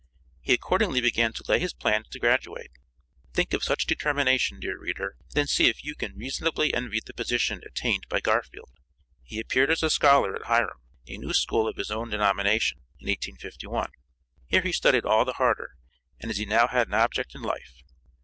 He 0.41 0.51
accordingly 0.53 0.99
began 0.99 1.31
to 1.33 1.43
lay 1.47 1.59
his 1.59 1.75
plans 1.75 2.07
to 2.07 2.17
graduate. 2.19 2.71
Think 3.33 3.53
of 3.53 3.61
such 3.61 3.85
determination, 3.85 4.59
dear 4.59 4.75
reader, 4.75 5.09
and 5.19 5.31
then 5.33 5.45
see 5.45 5.67
if 5.67 5.83
you 5.83 5.93
can 5.93 6.15
reasonably 6.17 6.73
envy 6.73 6.99
the 7.05 7.13
position 7.13 7.61
attained 7.63 8.07
by 8.09 8.19
Garfield. 8.19 8.71
He 9.21 9.39
appeared 9.39 9.69
as 9.69 9.83
a 9.83 9.91
scholar 9.91 10.35
at 10.35 10.45
Hiram, 10.47 10.79
a 11.07 11.17
new 11.19 11.33
school 11.33 11.67
of 11.67 11.77
his 11.77 11.91
own 11.91 12.09
denomination, 12.09 12.79
in 12.99 13.09
1851. 13.09 13.91
Here 14.47 14.63
he 14.63 14.71
studied 14.71 15.05
all 15.05 15.23
the 15.23 15.33
harder, 15.33 15.75
as 16.19 16.37
he 16.37 16.45
now 16.45 16.65
had 16.65 16.87
an 16.87 16.95
object 16.95 17.35
in 17.35 17.43
life. 17.43 17.83